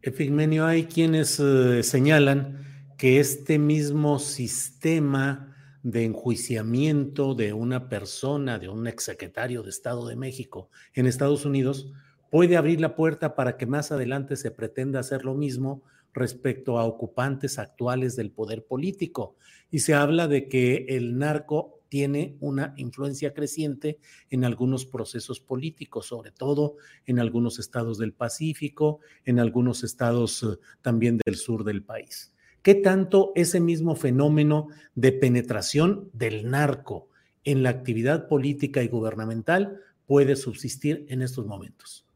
Epigmenio, 0.00 0.64
hay 0.64 0.84
quienes 0.84 1.40
eh, 1.40 1.82
señalan 1.82 2.64
que 2.96 3.18
este 3.18 3.58
mismo 3.58 4.20
sistema 4.20 5.56
de 5.82 6.04
enjuiciamiento 6.04 7.34
de 7.34 7.52
una 7.52 7.88
persona, 7.88 8.60
de 8.60 8.68
un 8.68 8.86
exsecretario 8.86 9.64
de 9.64 9.70
Estado 9.70 10.06
de 10.06 10.14
México 10.14 10.70
en 10.94 11.06
Estados 11.06 11.44
Unidos, 11.44 11.92
puede 12.30 12.56
abrir 12.56 12.80
la 12.80 12.94
puerta 12.94 13.34
para 13.34 13.56
que 13.56 13.66
más 13.66 13.90
adelante 13.90 14.36
se 14.36 14.52
pretenda 14.52 15.00
hacer 15.00 15.24
lo 15.24 15.34
mismo 15.34 15.82
respecto 16.14 16.78
a 16.78 16.84
ocupantes 16.84 17.58
actuales 17.58 18.14
del 18.14 18.30
poder 18.30 18.66
político. 18.66 19.34
Y 19.68 19.80
se 19.80 19.94
habla 19.94 20.28
de 20.28 20.48
que 20.48 20.86
el 20.90 21.18
narco 21.18 21.81
tiene 21.92 22.38
una 22.40 22.72
influencia 22.78 23.34
creciente 23.34 23.98
en 24.30 24.46
algunos 24.46 24.86
procesos 24.86 25.40
políticos, 25.40 26.06
sobre 26.06 26.30
todo 26.30 26.76
en 27.04 27.18
algunos 27.18 27.58
estados 27.58 27.98
del 27.98 28.14
Pacífico, 28.14 29.00
en 29.26 29.38
algunos 29.38 29.84
estados 29.84 30.42
eh, 30.42 30.58
también 30.80 31.18
del 31.22 31.34
sur 31.34 31.64
del 31.64 31.84
país. 31.84 32.32
¿Qué 32.62 32.74
tanto 32.74 33.32
ese 33.34 33.60
mismo 33.60 33.94
fenómeno 33.94 34.68
de 34.94 35.12
penetración 35.12 36.08
del 36.14 36.48
narco 36.48 37.10
en 37.44 37.62
la 37.62 37.68
actividad 37.68 38.26
política 38.26 38.82
y 38.82 38.88
gubernamental 38.88 39.78
puede 40.06 40.34
subsistir 40.36 41.04
en 41.10 41.20
estos 41.20 41.44
momentos? 41.44 42.06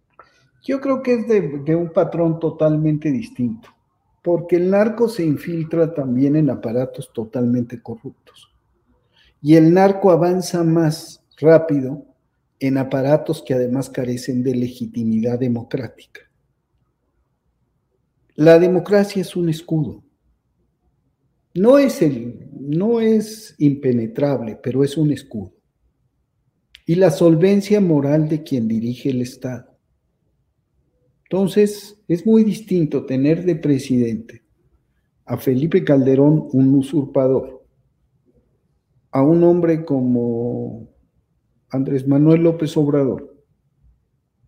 Yo 0.64 0.80
creo 0.80 1.02
que 1.02 1.16
es 1.16 1.28
de, 1.28 1.76
un 1.76 1.92
patrón 1.92 2.40
totalmente 2.40 3.12
distinto, 3.12 3.68
porque 4.22 4.56
el 4.56 4.70
narco 4.70 5.06
se 5.10 5.22
infiltra 5.22 5.92
también 5.92 6.34
en 6.34 6.48
aparatos 6.48 7.12
totalmente 7.12 7.82
corruptos. 7.82 8.55
Y 9.42 9.54
el 9.54 9.72
narco 9.72 10.10
avanza 10.10 10.64
más 10.64 11.22
rápido 11.38 12.06
en 12.58 12.78
aparatos 12.78 13.42
que 13.42 13.54
además 13.54 13.90
carecen 13.90 14.42
de 14.42 14.54
legitimidad 14.54 15.38
democrática. 15.38 16.22
La 18.34 18.58
democracia 18.58 19.22
es 19.22 19.36
un 19.36 19.48
escudo 19.48 20.02
no 21.56 21.78
es, 21.78 22.02
el, 22.02 22.50
no 22.52 23.00
es 23.00 23.54
impenetrable, 23.58 24.58
pero 24.62 24.84
es 24.84 24.98
un 24.98 25.10
escudo. 25.10 25.54
Y 26.84 26.96
la 26.96 27.10
solvencia 27.10 27.80
moral 27.80 28.28
de 28.28 28.42
quien 28.42 28.68
dirige 28.68 29.08
el 29.08 29.22
Estado. 29.22 29.78
Entonces, 31.24 31.98
es 32.06 32.26
muy 32.26 32.44
distinto 32.44 33.06
tener 33.06 33.44
de 33.44 33.56
presidente 33.56 34.42
a 35.24 35.38
Felipe 35.38 35.82
Calderón, 35.82 36.46
un 36.52 36.74
usurpador, 36.74 37.65
a 39.16 39.22
un 39.22 39.42
hombre 39.44 39.82
como 39.82 40.90
Andrés 41.70 42.06
Manuel 42.06 42.42
López 42.42 42.76
Obrador, 42.76 43.34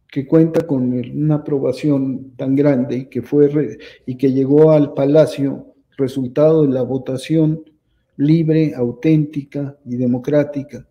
que 0.09 0.27
cuenta 0.27 0.67
con 0.67 0.93
una 0.93 1.37
aprobación 1.37 2.35
tan 2.37 2.55
grande 2.55 2.99
y 2.99 3.05
que 3.07 3.23
fue 3.23 3.79
y 4.05 4.19
que 4.19 4.31
llegó 4.31 4.73
al 4.73 4.93
palacio 4.93 5.75
resultado 5.97 6.67
de 6.67 6.75
la 6.75 6.83
votación 6.83 7.65
libre, 8.19 8.75
auténtica 8.75 9.79
y 9.87 9.97
democrática 9.97 10.87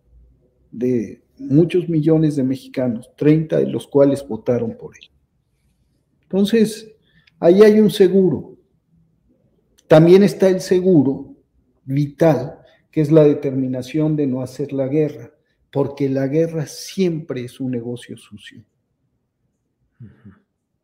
de 0.72 1.22
muchos 1.38 1.88
millones 1.88 2.34
de 2.34 2.42
mexicanos, 2.42 3.12
30 3.16 3.58
de 3.58 3.66
los 3.68 3.86
cuales 3.86 4.26
votaron 4.26 4.76
por 4.76 4.96
él. 4.96 5.08
Entonces, 6.22 6.96
ahí 7.38 7.62
hay 7.62 7.78
un 7.78 7.90
seguro. 7.90 8.56
También 9.86 10.24
está 10.24 10.48
el 10.48 10.60
seguro 10.60 11.36
vital, 11.84 12.58
que 12.98 13.02
es 13.02 13.12
la 13.12 13.22
determinación 13.22 14.16
de 14.16 14.26
no 14.26 14.42
hacer 14.42 14.72
la 14.72 14.88
guerra, 14.88 15.32
porque 15.70 16.08
la 16.08 16.26
guerra 16.26 16.66
siempre 16.66 17.44
es 17.44 17.60
un 17.60 17.70
negocio 17.70 18.16
sucio. 18.16 18.64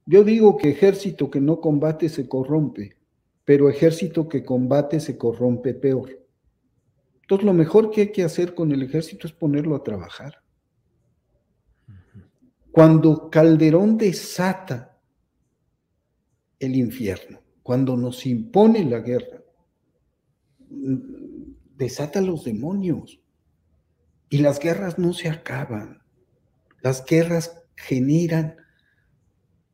Yo 0.07 0.23
digo 0.23 0.57
que 0.57 0.71
ejército 0.71 1.29
que 1.29 1.41
no 1.41 1.61
combate 1.61 2.09
se 2.09 2.29
corrompe 2.29 2.95
pero 3.45 3.69
ejército 3.69 4.29
que 4.29 4.45
combate 4.45 5.01
se 5.01 5.19
corrompe 5.19 5.75
peor. 5.75 6.25
Entonces 7.23 7.45
lo 7.45 7.53
mejor 7.53 7.91
que 7.91 8.03
hay 8.03 8.13
que 8.13 8.23
hacer 8.23 8.55
con 8.55 8.71
el 8.71 8.85
ejército 8.85 9.27
es 9.27 9.33
ponerlo 9.33 9.75
a 9.75 9.83
trabajar. 9.83 10.41
Cuando 12.71 13.29
Calderón 13.29 13.99
desata 13.99 15.01
el 16.61 16.77
infierno, 16.77 17.41
cuando 17.65 17.97
nos 17.97 18.25
impone 18.25 18.85
la 18.85 19.01
guerra, 19.01 19.43
desata 21.85 22.21
los 22.21 22.45
demonios. 22.45 23.21
Y 24.29 24.39
las 24.39 24.59
guerras 24.59 24.99
no 24.99 25.13
se 25.13 25.29
acaban. 25.29 26.03
Las 26.83 27.05
guerras 27.05 27.63
generan 27.77 28.57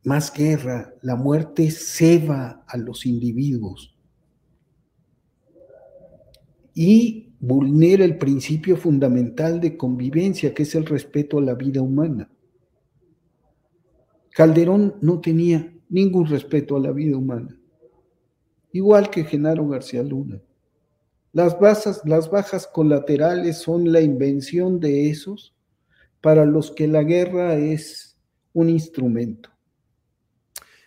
más 0.03 0.33
guerra, 0.33 0.93
la 1.01 1.15
muerte 1.15 1.69
ceba 1.71 2.63
a 2.67 2.77
los 2.77 3.05
individuos 3.05 3.95
y 6.73 7.33
vulnera 7.39 8.05
el 8.05 8.17
principio 8.17 8.77
fundamental 8.77 9.59
de 9.59 9.77
convivencia, 9.77 10.53
que 10.53 10.63
es 10.63 10.75
el 10.75 10.85
respeto 10.85 11.37
a 11.37 11.41
la 11.41 11.55
vida 11.55 11.81
humana. 11.81 12.29
Calderón 14.31 14.95
no 15.01 15.19
tenía 15.19 15.73
ningún 15.89 16.27
respeto 16.27 16.77
a 16.77 16.79
la 16.79 16.91
vida 16.91 17.17
humana, 17.17 17.59
igual 18.71 19.09
que 19.09 19.25
Genaro 19.25 19.67
García 19.67 20.03
Luna. 20.03 20.41
Las 21.33 21.59
bajas, 21.59 22.01
las 22.05 22.29
bajas 22.29 22.67
colaterales 22.67 23.57
son 23.57 23.91
la 23.91 24.01
invención 24.01 24.79
de 24.79 25.09
esos 25.09 25.53
para 26.19 26.45
los 26.45 26.71
que 26.71 26.87
la 26.87 27.03
guerra 27.03 27.55
es 27.55 28.17
un 28.53 28.69
instrumento. 28.69 29.49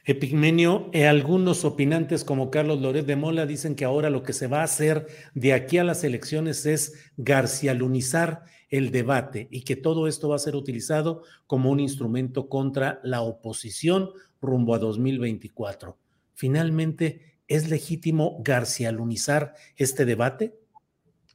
Epigmenio, 0.07 0.91
eh, 0.93 1.07
algunos 1.07 1.65
opinantes 1.65 2.25
como 2.25 2.51
Carlos 2.51 2.79
Loret 2.83 3.07
de 3.07 3.17
Mola 3.17 3.47
dicen 3.47 3.75
que 3.75 3.87
ahora 3.87 4.11
lo 4.11 4.23
que 4.23 4.35
se 4.35 4.49
va 4.49 4.61
a 4.61 4.65
hacer 4.65 5.07
de 5.35 5.55
aquí 5.55 5.79
a 5.79 5.85
las 5.85 6.05
elecciones 6.05 6.67
es 6.67 7.11
garcialunizar 7.17 8.45
el 8.69 8.91
debate 8.91 9.49
y 9.51 9.63
que 9.63 9.77
todo 9.77 10.07
esto 10.07 10.29
va 10.29 10.37
a 10.37 10.41
ser 10.41 10.57
utilizado 10.57 11.23
como 11.47 11.71
un 11.71 11.81
instrumento 11.81 12.51
contra 12.51 13.01
la 13.03 13.23
oposición 13.23 14.11
rumbo 14.43 14.75
a 14.75 14.79
2024. 14.79 15.97
Finalmente, 16.35 17.34
¿es 17.49 17.69
legítimo 17.69 18.41
garcialunizar 18.43 19.55
este 19.77 20.05
debate? 20.05 20.55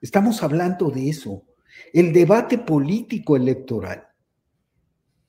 Estamos 0.00 0.42
hablando 0.42 0.90
de 0.90 1.10
eso. 1.10 1.42
El 1.92 2.12
debate 2.12 2.58
político 2.58 3.36
electoral 3.36 4.08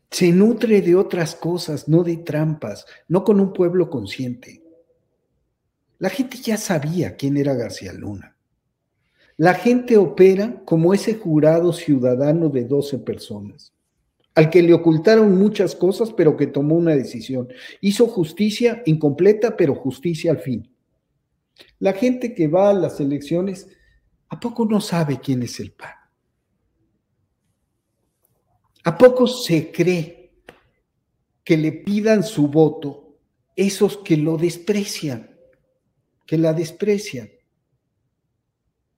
se 0.09 0.31
nutre 0.31 0.81
de 0.81 0.95
otras 0.95 1.35
cosas, 1.35 1.87
no 1.87 2.03
de 2.03 2.17
trampas, 2.17 2.85
no 3.07 3.23
con 3.23 3.39
un 3.39 3.53
pueblo 3.53 3.89
consciente. 3.89 4.63
La 5.99 6.09
gente 6.09 6.37
ya 6.37 6.57
sabía 6.57 7.15
quién 7.15 7.37
era 7.37 7.53
García 7.53 7.93
Luna. 7.93 8.35
La 9.37 9.53
gente 9.53 9.97
opera 9.97 10.61
como 10.65 10.93
ese 10.93 11.15
jurado 11.15 11.73
ciudadano 11.73 12.49
de 12.49 12.65
12 12.65 12.99
personas 12.99 13.73
al 14.37 14.51
que 14.51 14.61
le 14.61 14.71
ocultaron 14.71 15.35
muchas 15.35 15.73
cosas, 15.75 16.13
pero 16.13 16.37
que 16.37 16.45
tomó 16.45 16.75
una 16.75 16.95
decisión. 16.95 17.47
Hizo 17.81 18.05
justicia 18.05 18.83
incompleta, 18.85 19.57
pero 19.57 19.73
justicia 19.73 20.29
al 20.29 20.37
fin. 20.37 20.71
La 21.79 21.93
gente 21.93 22.35
que 22.35 22.47
va 22.47 22.69
a 22.69 22.73
las 22.73 22.99
elecciones, 22.99 23.67
¿a 24.29 24.39
poco 24.39 24.67
no 24.67 24.79
sabe 24.79 25.19
quién 25.19 25.41
es 25.41 25.59
el 25.59 25.71
PAN? 25.71 25.89
¿A 28.87 28.97
poco 28.97 29.27
se 29.27 29.69
cree 29.69 30.31
que 31.43 31.57
le 31.57 31.73
pidan 31.73 32.23
su 32.23 32.47
voto 32.47 33.17
esos 33.53 33.97
que 33.97 34.15
lo 34.15 34.37
desprecian, 34.37 35.29
que 36.25 36.37
la 36.37 36.53
desprecian, 36.53 37.27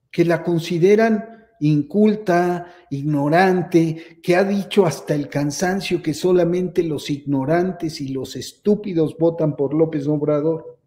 que 0.08 0.24
la 0.24 0.44
consideran 0.44 1.48
inculta, 1.58 2.72
ignorante, 2.88 4.20
que 4.22 4.36
ha 4.36 4.44
dicho 4.44 4.86
hasta 4.86 5.12
el 5.12 5.28
cansancio 5.28 6.00
que 6.00 6.14
solamente 6.14 6.84
los 6.84 7.10
ignorantes 7.10 8.00
y 8.00 8.10
los 8.10 8.36
estúpidos 8.36 9.16
votan 9.18 9.56
por 9.56 9.74
López 9.74 10.06
Obrador. 10.06 10.78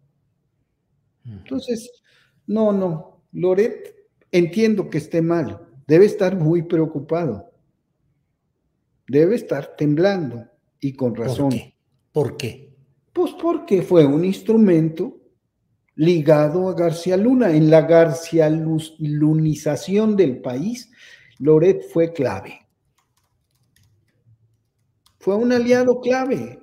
Entonces, 1.26 1.90
no, 2.46 2.72
no, 2.72 3.22
Loret, 3.32 3.94
entiendo 4.32 4.88
que 4.88 4.96
esté 4.96 5.20
mal, 5.20 5.60
debe 5.86 6.06
estar 6.06 6.36
muy 6.36 6.62
preocupado, 6.62 7.53
debe 9.06 9.36
estar 9.36 9.76
temblando 9.76 10.46
y 10.80 10.94
con 10.94 11.14
razón. 11.14 11.50
¿Por 11.50 11.56
qué? 11.56 11.74
¿Por 12.12 12.36
qué? 12.36 12.74
Pues 13.12 13.32
porque 13.40 13.82
fue 13.82 14.04
un 14.04 14.24
instrumento 14.24 15.18
ligado 15.94 16.68
a 16.68 16.74
García 16.74 17.16
Luna. 17.16 17.50
En 17.50 17.70
la 17.70 17.82
García 17.82 18.50
Lunización 18.50 20.16
del 20.16 20.40
país, 20.40 20.90
Loret 21.38 21.82
fue 21.92 22.12
clave. 22.12 22.60
Fue 25.18 25.36
un 25.36 25.52
aliado 25.52 26.00
clave. 26.00 26.60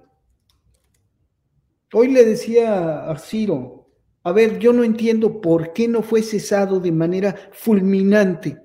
Hoy 1.93 2.09
le 2.09 2.23
decía 2.23 3.09
a 3.09 3.17
Ciro, 3.17 3.89
a 4.23 4.31
ver, 4.31 4.59
yo 4.59 4.71
no 4.71 4.83
entiendo 4.83 5.41
por 5.41 5.73
qué 5.73 5.87
no 5.87 6.03
fue 6.03 6.21
cesado 6.21 6.79
de 6.79 6.91
manera 6.91 7.35
fulminante 7.51 8.61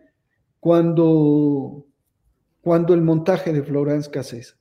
cuando, 0.61 1.86
cuando 2.66 2.94
el 2.94 3.00
montaje 3.00 3.52
de 3.52 3.62
Florence 3.62 4.11
Cassés 4.11 4.57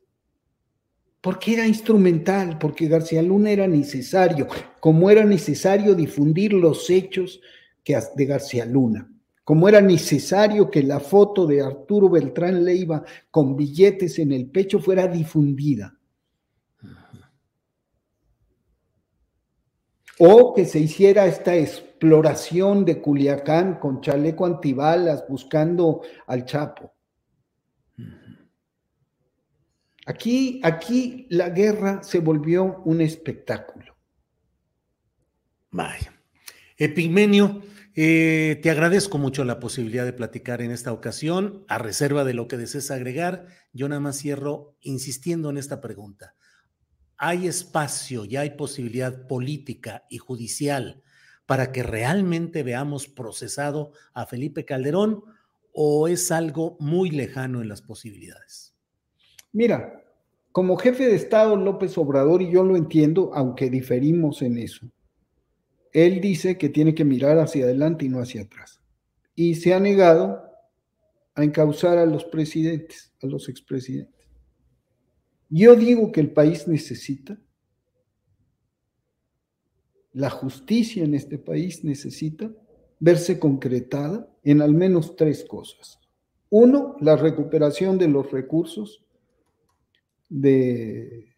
porque 1.21 1.53
era 1.55 1.65
instrumental, 1.65 2.59
porque 2.59 2.87
García 2.87 3.23
Luna 3.23 3.49
era 3.49 3.67
necesario, 3.67 4.45
como 4.79 5.09
era 5.09 5.25
necesario 5.25 5.95
difundir 5.95 6.53
los 6.53 6.87
hechos 6.91 7.41
de 7.83 8.25
García 8.27 8.63
Luna, 8.63 9.11
como 9.43 9.67
era 9.67 9.81
necesario 9.81 10.69
que 10.69 10.83
la 10.83 10.99
foto 10.99 11.47
de 11.47 11.63
Arturo 11.63 12.11
Beltrán 12.11 12.63
Leiva 12.63 13.03
con 13.31 13.55
billetes 13.55 14.19
en 14.19 14.33
el 14.33 14.51
pecho 14.51 14.79
fuera 14.79 15.07
difundida. 15.07 15.97
O 20.19 20.53
que 20.53 20.65
se 20.65 20.77
hiciera 20.77 21.25
esta 21.25 21.55
exploración 21.55 22.85
de 22.85 23.01
Culiacán 23.01 23.79
con 23.79 23.99
chaleco 23.99 24.45
antibalas 24.45 25.25
buscando 25.27 26.01
al 26.27 26.45
Chapo. 26.45 26.94
Aquí, 30.05 30.61
aquí 30.63 31.25
la 31.29 31.49
guerra 31.49 32.03
se 32.03 32.19
volvió 32.19 32.81
un 32.85 33.01
espectáculo. 33.01 33.95
Vaya. 35.71 36.13
Epigmenio, 36.77 37.63
eh, 37.95 38.59
te 38.61 38.69
agradezco 38.69 39.17
mucho 39.17 39.45
la 39.45 39.59
posibilidad 39.59 40.05
de 40.05 40.13
platicar 40.13 40.61
en 40.61 40.71
esta 40.71 40.91
ocasión. 40.91 41.65
A 41.67 41.77
reserva 41.77 42.23
de 42.23 42.33
lo 42.33 42.47
que 42.47 42.57
desees 42.57 42.91
agregar, 42.91 43.47
yo 43.73 43.89
nada 43.89 44.01
más 44.01 44.19
cierro 44.19 44.77
insistiendo 44.81 45.49
en 45.49 45.57
esta 45.57 45.81
pregunta. 45.81 46.35
¿Hay 47.17 47.47
espacio 47.47 48.25
y 48.25 48.35
hay 48.35 48.51
posibilidad 48.51 49.25
política 49.27 50.03
y 50.09 50.17
judicial 50.17 51.01
para 51.45 51.71
que 51.71 51.83
realmente 51.83 52.63
veamos 52.63 53.07
procesado 53.07 53.93
a 54.13 54.25
Felipe 54.25 54.65
Calderón 54.65 55.23
o 55.77 56.07
es 56.07 56.31
algo 56.31 56.77
muy 56.79 57.11
lejano 57.11 57.61
en 57.61 57.67
las 57.67 57.81
posibilidades? 57.81 58.73
Mira, 59.51 60.01
como 60.53 60.77
jefe 60.77 61.05
de 61.05 61.15
Estado 61.15 61.57
López 61.57 61.97
Obrador, 61.97 62.41
y 62.41 62.49
yo 62.49 62.63
lo 62.63 62.77
entiendo, 62.77 63.31
aunque 63.33 63.69
diferimos 63.69 64.41
en 64.41 64.57
eso, 64.57 64.89
él 65.91 66.21
dice 66.21 66.57
que 66.57 66.69
tiene 66.69 66.95
que 66.95 67.03
mirar 67.03 67.37
hacia 67.39 67.65
adelante 67.65 68.05
y 68.05 68.09
no 68.09 68.19
hacia 68.19 68.43
atrás. 68.43 68.81
Y 69.35 69.55
se 69.55 69.73
ha 69.73 69.79
negado 69.81 70.49
a 71.35 71.43
encauzar 71.43 71.97
a 71.97 72.05
los 72.05 72.23
presidentes, 72.23 73.13
a 73.21 73.27
los 73.27 73.49
expresidentes. 73.49 74.29
Yo 75.49 75.75
digo 75.75 76.11
que 76.13 76.21
el 76.21 76.31
país 76.31 76.69
necesita, 76.69 77.37
la 80.13 80.29
justicia 80.29 81.03
en 81.03 81.13
este 81.13 81.37
país 81.37 81.83
necesita 81.83 82.49
verse 82.99 83.37
concretada 83.39 84.29
en 84.45 84.61
al 84.61 84.73
menos 84.73 85.15
tres 85.15 85.43
cosas. 85.43 85.99
Uno, 86.49 86.95
la 87.01 87.17
recuperación 87.17 87.97
de 87.97 88.07
los 88.07 88.31
recursos 88.31 89.03
de, 90.29 91.35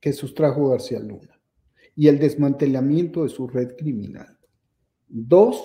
que 0.00 0.12
sustrajo 0.12 0.70
García 0.70 0.98
Luna 0.98 1.38
y 1.94 2.08
el 2.08 2.18
desmantelamiento 2.18 3.22
de 3.22 3.28
su 3.28 3.46
red 3.46 3.76
criminal. 3.76 4.38
Dos, 5.06 5.62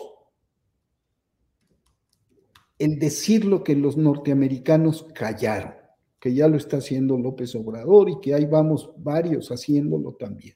el 2.78 3.00
decir 3.00 3.45
lo 3.45 3.63
que 3.63 3.76
los 3.76 3.98
norteamericanos 3.98 5.08
callaron, 5.15 5.74
que 6.19 6.34
ya 6.34 6.48
lo 6.50 6.58
está 6.58 6.78
haciendo 6.78 7.17
López 7.17 7.56
Obrador 7.56 8.10
y 8.10 8.19
que 8.19 8.34
ahí 8.34 8.45
vamos 8.45 8.91
varios 8.98 9.50
haciéndolo 9.50 10.13
también. 10.13 10.56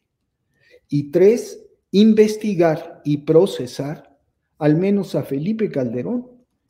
Y 0.89 1.12
tres, 1.12 1.66
investigar 1.92 3.02
y 3.06 3.18
procesar 3.18 4.12
al 4.63 4.78
menos 4.78 5.13
a 5.13 5.23
Felipe 5.23 5.69
Calderón 5.69 6.26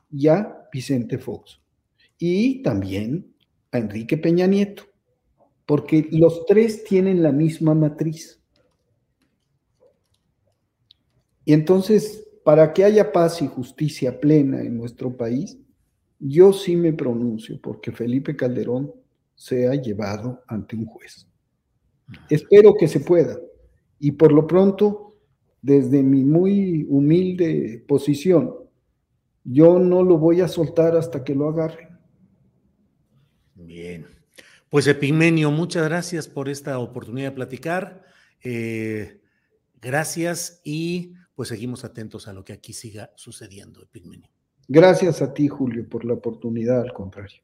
y 0.10 0.27
a 0.27 0.67
Vicente 0.73 1.19
Fox. 1.19 1.62
Y 2.17 2.63
también 2.63 3.36
a 3.71 3.77
Enrique 3.77 4.17
Peña 4.17 4.47
Nieto 4.47 4.86
porque 5.67 6.08
los 6.10 6.47
tres 6.47 6.84
tienen 6.86 7.21
la 7.21 7.32
misma 7.32 7.75
matriz. 7.75 8.41
Y 11.45 11.53
entonces, 11.53 12.27
para 12.43 12.73
que 12.73 12.84
haya 12.84 13.12
paz 13.12 13.43
y 13.43 13.47
justicia 13.47 14.19
plena 14.19 14.62
en 14.62 14.75
nuestro 14.75 15.15
país, 15.15 15.60
yo 16.17 16.51
sí 16.51 16.75
me 16.75 16.93
pronuncio 16.93 17.62
porque 17.62 17.91
Felipe 17.91 18.36
Calderón 18.36 18.91
sea 19.36 19.75
llevado 19.75 20.41
ante 20.47 20.75
un 20.75 20.88
juez. 20.88 21.27
Espero 22.27 22.73
que 22.73 22.88
se 22.88 23.01
pueda. 23.01 23.38
Y 23.99 24.13
por 24.13 24.32
lo 24.32 24.47
pronto, 24.47 25.12
desde 25.63 26.04
mi 26.04 26.23
muy 26.23 26.86
humilde 26.89 27.84
posición, 27.88 28.54
yo 29.45 29.80
no 29.80 30.04
lo 30.04 30.17
voy 30.17 30.41
a 30.41 30.47
soltar 30.47 30.95
hasta 30.95 31.23
que 31.23 31.34
lo 31.34 31.47
agarren. 31.47 31.97
Bien. 33.56 34.06
Pues 34.69 34.88
Epimenio, 34.88 35.52
muchas 35.52 35.86
gracias 35.86 36.28
por 36.28 36.49
esta 36.49 36.78
oportunidad 36.80 37.30
de 37.30 37.36
platicar. 37.36 38.04
Eh, 38.43 39.21
gracias 39.82 40.62
y 40.65 41.13
pues 41.34 41.49
seguimos 41.49 41.86
atentos 41.86 42.28
a 42.28 42.34
lo 42.34 42.43
que 42.43 42.54
aquí 42.54 42.73
siga 42.73 43.12
sucediendo, 43.15 43.82
Epimenio. 43.82 44.30
Gracias 44.67 45.21
a 45.21 45.34
ti, 45.34 45.47
Julio, 45.47 45.88
por 45.88 46.04
la 46.04 46.13
oportunidad, 46.13 46.82
al 46.82 46.93
contrario. 46.93 47.41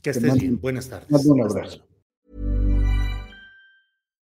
Que 0.00 0.10
estés 0.10 0.34
bien. 0.34 0.60
Buenas 0.60 0.88
tardes. 0.88 1.26
Un 1.26 1.42
abrazo. 1.42 1.84